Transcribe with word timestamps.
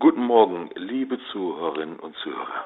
Guten 0.00 0.24
Morgen, 0.24 0.70
liebe 0.76 1.20
Zuhörerinnen 1.30 2.00
und 2.00 2.16
Zuhörer. 2.16 2.64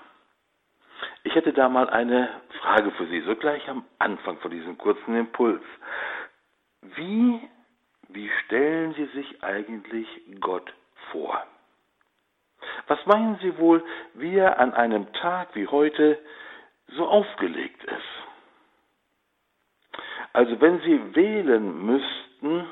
Ich 1.25 1.35
hätte 1.35 1.53
da 1.53 1.69
mal 1.69 1.91
eine 1.91 2.29
Frage 2.61 2.93
für 2.93 3.07
Sie, 3.07 3.23
so 3.23 3.35
gleich 3.35 3.69
am 3.69 3.85
Anfang 3.99 4.39
von 4.39 4.53
diesem 4.53 4.79
kurzen 4.79 5.17
Impuls. 5.17 5.61
Wie, 6.95 7.41
wie 8.11 8.31
stellen 8.45 8.95
Sie 8.95 9.07
sich 9.07 9.43
eigentlich 9.43 10.07
Gott 10.39 10.73
vor? 11.11 11.45
Was 12.87 13.05
meinen 13.05 13.37
Sie 13.43 13.59
wohl, 13.59 13.85
wie 14.13 14.37
er 14.37 14.61
an 14.61 14.73
einem 14.73 15.13
Tag 15.15 15.57
wie 15.57 15.67
heute 15.67 16.21
so 16.93 17.05
aufgelegt 17.05 17.83
ist? 17.83 18.13
Also 20.33 20.61
wenn 20.61 20.79
Sie 20.83 21.17
wählen 21.17 21.85
müssten, 21.85 22.69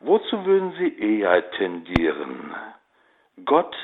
wozu 0.00 0.44
würden 0.44 0.72
Sie 0.72 0.94
eher 0.98 1.50
tendieren? 1.52 2.54
Gott 3.46 3.74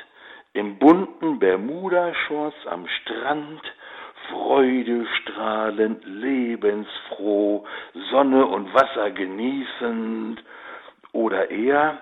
im 0.53 0.79
bunten 0.79 1.39
Bermuda-Shorts 1.39 2.67
am 2.67 2.87
Strand, 2.89 3.61
freudestrahlend, 4.29 6.05
lebensfroh, 6.05 7.67
Sonne 8.11 8.47
und 8.47 8.73
Wasser 8.75 9.11
genießend, 9.11 10.43
oder 11.13 11.51
eher 11.51 11.99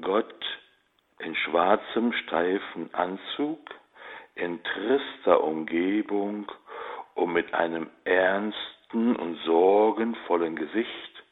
Gott 0.00 0.44
in 1.18 1.34
schwarzem, 1.34 2.12
steifen 2.12 2.92
Anzug, 2.94 3.58
in 4.34 4.62
trister 4.62 5.42
Umgebung 5.42 6.50
und 7.14 7.32
mit 7.32 7.52
einem 7.54 7.90
ernsten 8.04 9.16
und 9.16 9.36
sorgenvollen 9.44 10.54
Gesicht, 10.54 11.24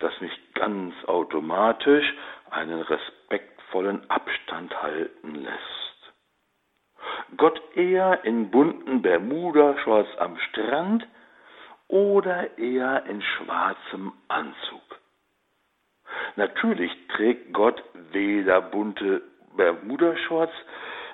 das 0.00 0.12
nicht 0.20 0.54
ganz 0.54 0.94
automatisch 1.06 2.14
einen 2.50 2.82
respektvollen 2.82 4.08
Abstand 4.10 4.82
halten 4.82 5.36
lässt. 5.36 5.79
Gott 7.40 7.58
eher 7.74 8.22
in 8.26 8.50
bunten 8.50 9.00
Bermuda-Shorts 9.00 10.10
am 10.18 10.36
Strand 10.50 11.08
oder 11.88 12.58
eher 12.58 13.06
in 13.06 13.22
schwarzem 13.22 14.12
Anzug? 14.28 15.00
Natürlich 16.36 16.92
trägt 17.08 17.54
Gott 17.54 17.82
weder 18.12 18.60
bunte 18.60 19.22
Bermuda-Shorts 19.56 20.52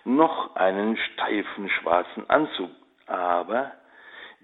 noch 0.04 0.56
einen 0.56 0.96
steifen 0.96 1.70
schwarzen 1.70 2.28
Anzug, 2.28 2.70
aber 3.06 3.70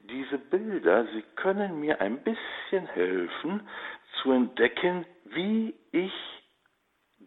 diese 0.05 0.39
Bilder, 0.39 1.06
sie 1.06 1.24
können 1.34 1.80
mir 1.80 2.00
ein 2.00 2.22
bisschen 2.22 2.86
helfen 2.86 3.67
zu 4.22 4.30
entdecken, 4.30 5.05
wie 5.24 5.74
ich 5.91 6.14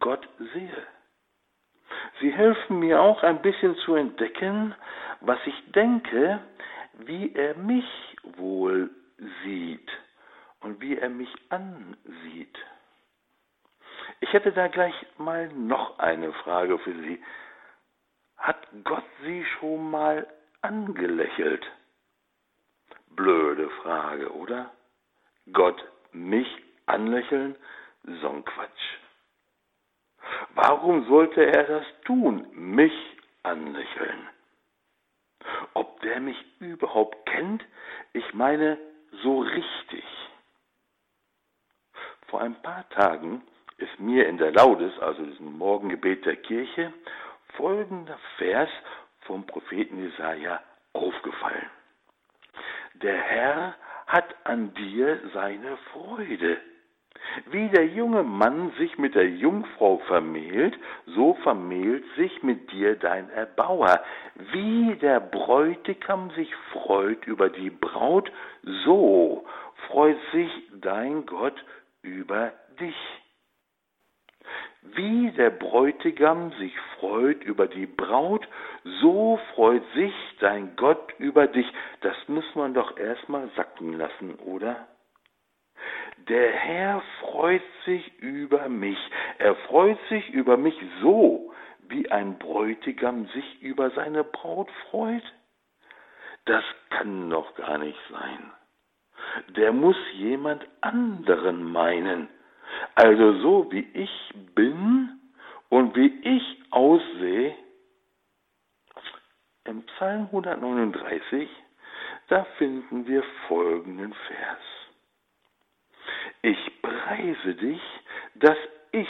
Gott 0.00 0.26
sehe. 0.54 0.95
Sie 2.20 2.32
helfen 2.32 2.78
mir 2.78 3.00
auch 3.00 3.22
ein 3.22 3.42
bisschen 3.42 3.76
zu 3.76 3.94
entdecken, 3.94 4.74
was 5.20 5.38
ich 5.46 5.72
denke, 5.72 6.40
wie 6.94 7.34
er 7.34 7.56
mich 7.56 7.84
wohl 8.22 8.90
sieht 9.44 9.90
und 10.60 10.80
wie 10.80 10.96
er 10.96 11.10
mich 11.10 11.32
ansieht. 11.50 12.58
Ich 14.20 14.32
hätte 14.32 14.52
da 14.52 14.68
gleich 14.68 14.94
mal 15.18 15.48
noch 15.48 15.98
eine 15.98 16.32
Frage 16.32 16.78
für 16.78 16.94
Sie. 16.94 17.22
Hat 18.38 18.66
Gott 18.84 19.04
Sie 19.22 19.44
schon 19.58 19.90
mal 19.90 20.26
angelächelt? 20.62 21.66
Blöde 23.10 23.68
Frage, 23.82 24.32
oder? 24.32 24.70
Gott 25.52 25.82
mich 26.12 26.48
anlächeln? 26.86 27.56
So 28.04 28.30
ein 28.30 28.44
Quatsch. 28.44 28.98
Warum 30.54 31.06
sollte 31.06 31.44
er 31.44 31.64
das 31.64 31.84
tun, 32.04 32.46
mich 32.52 32.92
anlächeln? 33.42 34.28
Ob 35.74 36.00
der 36.00 36.20
mich 36.20 36.36
überhaupt 36.60 37.26
kennt? 37.26 37.64
Ich 38.12 38.34
meine, 38.34 38.78
so 39.22 39.40
richtig. 39.40 40.04
Vor 42.28 42.40
ein 42.40 42.60
paar 42.62 42.88
Tagen 42.90 43.42
ist 43.78 44.00
mir 44.00 44.26
in 44.26 44.38
der 44.38 44.52
Laudes, 44.52 44.98
also 45.00 45.24
diesem 45.24 45.58
Morgengebet 45.58 46.24
der 46.24 46.36
Kirche, 46.36 46.92
folgender 47.56 48.18
Vers 48.38 48.70
vom 49.20 49.46
Propheten 49.46 50.02
Jesaja 50.02 50.60
aufgefallen. 50.92 51.70
Der 52.94 53.16
Herr 53.16 53.74
hat 54.06 54.34
an 54.44 54.72
dir 54.74 55.20
seine 55.34 55.76
Freude 55.92 56.60
wie 57.50 57.68
der 57.68 57.86
junge 57.86 58.22
Mann 58.22 58.72
sich 58.78 58.98
mit 58.98 59.14
der 59.14 59.28
Jungfrau 59.28 59.98
vermählt, 60.06 60.78
so 61.06 61.34
vermählt 61.42 62.04
sich 62.16 62.42
mit 62.42 62.72
dir 62.72 62.96
dein 62.96 63.30
Erbauer. 63.30 64.00
Wie 64.52 64.96
der 64.96 65.20
Bräutigam 65.20 66.30
sich 66.30 66.54
freut 66.72 67.26
über 67.26 67.48
die 67.48 67.70
Braut, 67.70 68.30
so 68.84 69.44
freut 69.88 70.18
sich 70.32 70.50
dein 70.80 71.26
Gott 71.26 71.64
über 72.02 72.52
dich. 72.80 72.96
Wie 74.94 75.32
der 75.32 75.50
Bräutigam 75.50 76.52
sich 76.52 76.72
freut 76.98 77.42
über 77.44 77.66
die 77.66 77.86
Braut, 77.86 78.46
so 79.00 79.38
freut 79.54 79.82
sich 79.94 80.14
dein 80.38 80.76
Gott 80.76 81.12
über 81.18 81.48
dich. 81.48 81.66
Das 82.02 82.16
muss 82.28 82.44
man 82.54 82.72
doch 82.72 82.96
erstmal 82.96 83.48
sacken 83.56 83.94
lassen, 83.94 84.36
oder? 84.36 84.86
Der 86.28 86.52
Herr 86.52 87.02
freut 87.20 87.62
sich 87.84 88.18
über 88.18 88.68
mich. 88.68 88.98
Er 89.38 89.54
freut 89.68 89.98
sich 90.08 90.28
über 90.30 90.56
mich 90.56 90.74
so, 91.00 91.52
wie 91.88 92.10
ein 92.10 92.38
Bräutigam 92.38 93.26
sich 93.28 93.62
über 93.62 93.90
seine 93.90 94.24
Braut 94.24 94.68
freut. 94.90 95.22
Das 96.46 96.64
kann 96.90 97.30
doch 97.30 97.54
gar 97.54 97.78
nicht 97.78 97.98
sein. 98.10 98.52
Der 99.56 99.72
muss 99.72 99.96
jemand 100.14 100.66
anderen 100.80 101.62
meinen. 101.62 102.28
Also 102.94 103.38
so 103.40 103.72
wie 103.72 103.86
ich 103.94 104.34
bin 104.54 105.20
und 105.68 105.94
wie 105.94 106.12
ich 106.22 106.62
aussehe. 106.70 107.54
Im 109.64 109.82
Psalm 109.82 110.26
139, 110.26 111.48
da 112.28 112.44
finden 112.58 113.06
wir 113.06 113.22
folgenden 113.48 114.12
Vers. 114.12 114.75
Ich 116.46 116.80
preise 116.80 117.56
dich, 117.56 117.82
dass 118.36 118.56
ich 118.92 119.08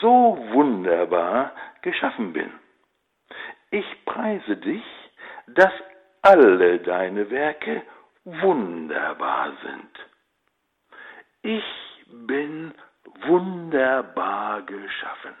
so 0.00 0.38
wunderbar 0.52 1.52
geschaffen 1.82 2.32
bin. 2.32 2.50
Ich 3.70 3.84
preise 4.06 4.56
dich, 4.56 4.84
dass 5.48 5.72
alle 6.22 6.78
deine 6.78 7.28
Werke 7.28 7.82
wunderbar 8.24 9.52
sind. 9.62 9.90
Ich 11.42 11.64
bin 12.06 12.72
wunderbar 13.26 14.62
geschaffen. 14.62 15.36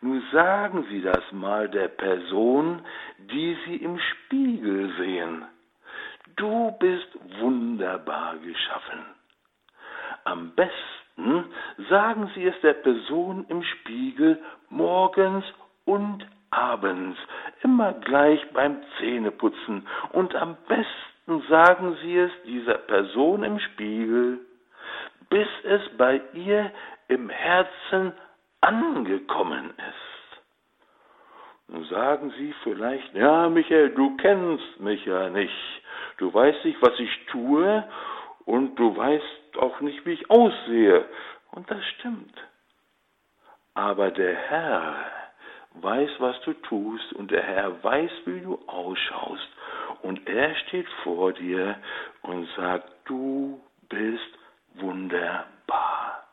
Nun 0.00 0.24
sagen 0.32 0.86
Sie 0.90 1.02
das 1.02 1.30
mal 1.30 1.68
der 1.68 1.86
Person, 1.86 2.84
die 3.18 3.56
Sie 3.64 3.76
im 3.76 3.96
Spiegel 4.00 4.92
sehen. 4.96 5.44
Du 6.34 6.72
bist 6.80 7.10
wunderbar 7.38 8.38
geschaffen. 8.38 9.17
Am 10.28 10.52
besten 10.54 11.46
sagen 11.88 12.30
Sie 12.34 12.44
es 12.44 12.60
der 12.60 12.74
Person 12.74 13.46
im 13.48 13.62
Spiegel 13.62 14.38
morgens 14.68 15.42
und 15.86 16.26
abends, 16.50 17.18
immer 17.62 17.94
gleich 17.94 18.38
beim 18.52 18.76
Zähneputzen. 18.98 19.86
Und 20.12 20.34
am 20.34 20.58
besten 20.68 21.48
sagen 21.48 21.96
Sie 22.02 22.18
es 22.18 22.30
dieser 22.44 22.76
Person 22.76 23.42
im 23.42 23.58
Spiegel, 23.58 24.40
bis 25.30 25.48
es 25.64 25.80
bei 25.96 26.20
ihr 26.34 26.72
im 27.08 27.30
Herzen 27.30 28.12
angekommen 28.60 29.70
ist. 29.70 30.42
Nun 31.68 31.84
sagen 31.84 32.34
Sie 32.36 32.54
vielleicht, 32.64 33.14
ja, 33.14 33.48
Michael, 33.48 33.94
du 33.94 34.14
kennst 34.18 34.78
mich 34.80 35.06
ja 35.06 35.30
nicht. 35.30 35.82
Du 36.18 36.32
weißt 36.32 36.66
nicht, 36.66 36.82
was 36.82 36.98
ich 37.00 37.26
tue 37.28 37.82
und 38.44 38.76
du 38.76 38.94
weißt 38.94 39.37
auch 39.56 39.80
nicht, 39.80 40.04
wie 40.04 40.12
ich 40.12 40.30
aussehe. 40.30 41.04
Und 41.52 41.70
das 41.70 41.84
stimmt. 41.96 42.34
Aber 43.74 44.10
der 44.10 44.34
Herr 44.34 44.94
weiß, 45.74 46.10
was 46.18 46.40
du 46.42 46.52
tust 46.54 47.12
und 47.12 47.30
der 47.30 47.42
Herr 47.42 47.82
weiß, 47.82 48.10
wie 48.26 48.40
du 48.40 48.58
ausschaust. 48.66 49.48
Und 50.02 50.26
er 50.28 50.54
steht 50.56 50.88
vor 51.02 51.32
dir 51.32 51.76
und 52.22 52.48
sagt, 52.56 52.90
du 53.06 53.60
bist 53.88 54.38
wunderbar. 54.74 56.24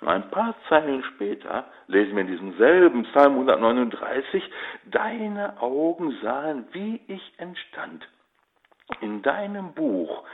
ein 0.00 0.30
paar 0.30 0.54
Zeilen 0.68 1.04
später 1.14 1.66
lesen 1.86 2.16
wir 2.16 2.22
in 2.22 2.26
diesem 2.32 2.56
selben 2.58 3.04
Psalm 3.04 3.34
139, 3.34 4.42
deine 4.86 5.60
Augen 5.60 6.16
sahen, 6.22 6.66
wie 6.72 7.00
ich 7.06 7.32
entstand 7.38 8.06
in 9.00 9.22
deinem 9.22 9.72
Buch 9.74 10.24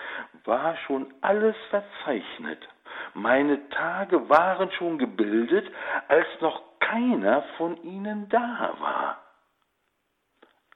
war 0.44 0.76
schon 0.86 1.12
alles 1.20 1.56
verzeichnet. 1.70 2.66
Meine 3.14 3.68
Tage 3.70 4.28
waren 4.28 4.70
schon 4.72 4.98
gebildet, 4.98 5.66
als 6.08 6.26
noch 6.40 6.62
keiner 6.80 7.42
von 7.56 7.82
ihnen 7.82 8.28
da 8.28 8.74
war. 8.78 9.18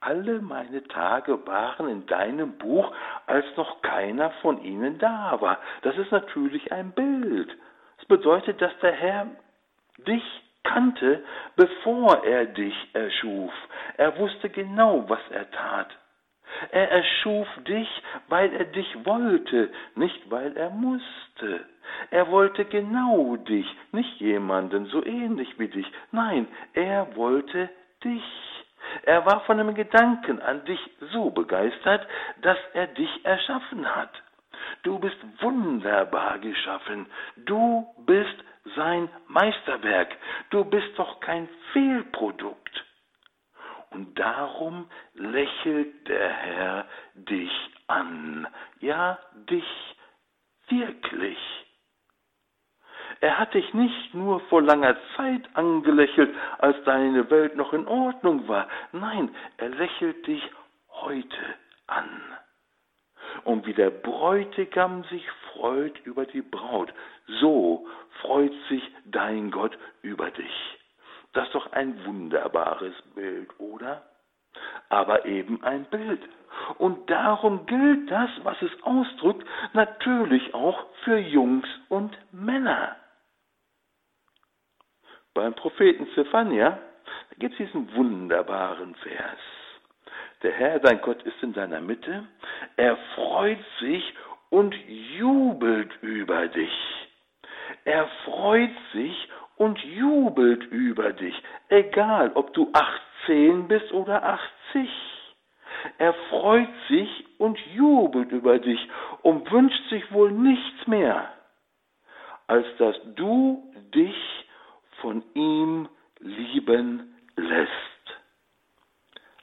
Alle 0.01 0.41
meine 0.41 0.83
Tage 0.87 1.45
waren 1.45 1.87
in 1.87 2.05
deinem 2.07 2.57
Buch, 2.57 2.91
als 3.27 3.45
noch 3.55 3.83
keiner 3.83 4.31
von 4.41 4.59
ihnen 4.63 4.97
da 4.97 5.39
war. 5.39 5.59
Das 5.83 5.95
ist 5.97 6.11
natürlich 6.11 6.71
ein 6.71 6.91
Bild. 6.91 7.55
Es 7.99 8.05
bedeutet, 8.05 8.59
dass 8.61 8.77
der 8.79 8.93
Herr 8.93 9.27
dich 10.07 10.23
kannte, 10.63 11.23
bevor 11.55 12.23
er 12.23 12.45
dich 12.45 12.75
erschuf. 12.93 13.53
Er 13.97 14.17
wusste 14.17 14.49
genau, 14.49 15.07
was 15.07 15.21
er 15.29 15.49
tat. 15.51 15.95
Er 16.69 16.91
erschuf 16.91 17.47
dich, 17.67 17.89
weil 18.27 18.53
er 18.53 18.65
dich 18.65 19.05
wollte, 19.05 19.71
nicht 19.95 20.29
weil 20.29 20.55
er 20.55 20.69
musste. 20.69 21.65
Er 22.11 22.29
wollte 22.29 22.65
genau 22.65 23.35
dich, 23.37 23.67
nicht 23.91 24.19
jemanden 24.19 24.85
so 24.85 25.03
ähnlich 25.03 25.57
wie 25.59 25.67
dich. 25.67 25.91
Nein, 26.11 26.47
er 26.73 27.15
wollte 27.15 27.69
dich. 28.03 28.23
Er 29.03 29.25
war 29.25 29.41
von 29.41 29.57
dem 29.57 29.73
Gedanken 29.73 30.41
an 30.41 30.63
dich 30.65 30.79
so 31.11 31.29
begeistert, 31.29 32.07
dass 32.41 32.57
er 32.73 32.87
dich 32.87 33.25
erschaffen 33.25 33.95
hat. 33.95 34.11
Du 34.83 34.99
bist 34.99 35.17
wunderbar 35.39 36.39
geschaffen. 36.39 37.05
Du 37.37 37.87
bist 38.05 38.35
sein 38.75 39.09
Meisterwerk. 39.27 40.15
Du 40.49 40.65
bist 40.65 40.97
doch 40.97 41.19
kein 41.19 41.47
Fehlprodukt. 41.73 42.85
Und 43.91 44.17
darum 44.17 44.89
lächelt 45.13 46.07
der 46.07 46.29
Herr 46.29 46.85
dich 47.13 47.51
an. 47.87 48.47
Ja, 48.79 49.19
dich 49.49 49.65
wirklich. 50.69 51.37
Er 53.19 53.37
hat 53.37 53.53
dich 53.53 53.73
nicht 53.73 54.13
nur 54.13 54.39
vor 54.49 54.61
langer 54.61 54.95
Zeit 55.15 55.43
angelächelt, 55.53 56.33
als 56.57 56.81
deine 56.85 57.29
Welt 57.29 57.55
noch 57.55 57.73
in 57.73 57.87
Ordnung 57.87 58.47
war. 58.47 58.67
Nein, 58.93 59.35
er 59.57 59.69
lächelt 59.69 60.25
dich 60.25 60.41
heute 60.89 61.55
an. 61.87 62.21
Und 63.43 63.65
wie 63.65 63.73
der 63.73 63.89
Bräutigam 63.89 65.03
sich 65.05 65.25
freut 65.53 65.99
über 66.05 66.25
die 66.25 66.41
Braut, 66.41 66.93
so 67.39 67.87
freut 68.21 68.53
sich 68.69 68.83
dein 69.05 69.51
Gott 69.51 69.77
über 70.01 70.31
dich. 70.31 70.80
Das 71.33 71.47
ist 71.47 71.55
doch 71.55 71.71
ein 71.71 72.05
wunderbares 72.05 72.93
Bild, 73.15 73.49
oder? 73.59 74.03
Aber 74.89 75.25
eben 75.25 75.63
ein 75.63 75.85
Bild. 75.85 76.21
Und 76.77 77.09
darum 77.09 77.65
gilt 77.65 78.11
das, 78.11 78.29
was 78.43 78.61
es 78.61 78.71
ausdrückt, 78.83 79.47
natürlich 79.73 80.53
auch 80.53 80.85
für 81.03 81.17
Jungs 81.17 81.67
und 81.89 82.17
Männer. 82.31 82.95
Beim 85.33 85.53
Propheten 85.53 86.07
Zephania 86.13 86.77
gibt 87.39 87.53
es 87.53 87.67
diesen 87.67 87.95
wunderbaren 87.95 88.95
Vers. 88.95 89.39
Der 90.43 90.51
Herr, 90.51 90.79
dein 90.79 91.01
Gott, 91.01 91.21
ist 91.23 91.41
in 91.41 91.53
deiner 91.53 91.79
Mitte. 91.79 92.27
Er 92.75 92.97
freut 93.15 93.63
sich 93.79 94.13
und 94.49 94.75
jubelt 95.17 95.91
über 96.01 96.47
dich. 96.47 97.07
Er 97.85 98.07
freut 98.25 98.75
sich 98.93 99.29
und 99.61 99.77
jubelt 99.83 100.63
über 100.71 101.13
dich, 101.13 101.35
egal 101.69 102.31
ob 102.33 102.51
du 102.55 102.71
18 102.73 103.67
bist 103.67 103.91
oder 103.91 104.23
80. 104.23 104.89
Er 105.99 106.15
freut 106.31 106.67
sich 106.89 107.25
und 107.37 107.59
jubelt 107.75 108.31
über 108.31 108.57
dich 108.57 108.79
und 109.21 109.51
wünscht 109.51 109.87
sich 109.91 110.11
wohl 110.11 110.31
nichts 110.31 110.87
mehr, 110.87 111.31
als 112.47 112.65
dass 112.79 112.95
du 113.15 113.71
dich 113.93 114.47
von 114.99 115.23
ihm 115.35 115.87
lieben 116.17 117.15
lässt. 117.35 117.69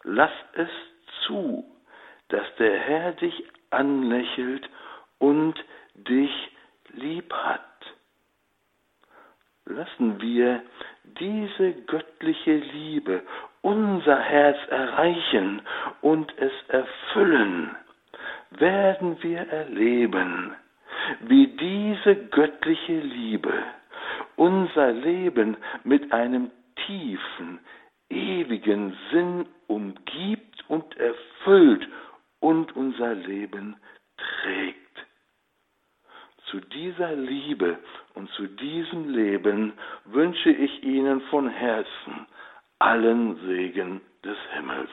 Lass 0.02 0.32
es 0.54 0.70
zu, 1.26 1.64
dass 2.26 2.56
der 2.58 2.76
Herr 2.76 3.12
dich 3.12 3.44
anlächelt 3.70 4.68
und 5.20 5.54
dich 5.94 6.32
lieb 6.94 7.32
hat 7.32 7.67
lassen 9.68 10.20
wir 10.20 10.62
diese 11.20 11.72
göttliche 11.86 12.56
Liebe 12.56 13.22
unser 13.62 14.18
Herz 14.18 14.56
erreichen 14.70 15.62
und 16.00 16.32
es 16.38 16.52
erfüllen, 16.68 17.74
werden 18.50 19.22
wir 19.22 19.40
erleben, 19.40 20.54
wie 21.20 21.48
diese 21.48 22.16
göttliche 22.30 22.98
Liebe 23.00 23.52
unser 24.36 24.92
Leben 24.92 25.56
mit 25.84 26.12
einem 26.12 26.50
tiefen, 26.86 27.58
ewigen 28.08 28.96
Sinn 29.10 29.46
umgibt 29.66 30.64
und 30.68 30.96
erfüllt 30.96 31.86
und 32.40 32.74
unser 32.76 33.14
Leben 33.14 33.76
trägt. 34.16 34.87
Zu 36.50 36.60
dieser 36.60 37.14
Liebe 37.14 37.78
und 38.14 38.30
zu 38.30 38.46
diesem 38.46 39.10
Leben 39.10 39.74
wünsche 40.06 40.50
ich 40.50 40.82
Ihnen 40.82 41.20
von 41.22 41.48
Herzen 41.48 42.26
allen 42.78 43.36
Segen 43.46 44.00
des 44.24 44.36
Himmels. 44.54 44.90